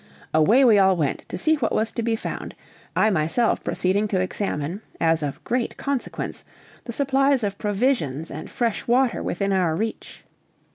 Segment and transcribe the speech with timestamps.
[0.33, 2.55] Away we all went to see what was to be found,
[2.95, 6.43] I myself proceeding to examine, as of great consequence,
[6.85, 10.23] the supplies of provisions and fresh water within our reach.